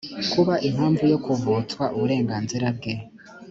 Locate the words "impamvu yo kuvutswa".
0.67-1.83